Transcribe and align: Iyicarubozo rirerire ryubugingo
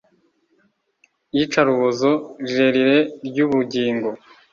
Iyicarubozo 1.33 2.09
rirerire 2.47 2.99
ryubugingo 3.25 4.09